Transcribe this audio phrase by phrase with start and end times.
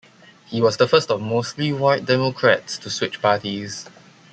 [0.47, 3.85] He was the first of mostly white Democrats to switch parties.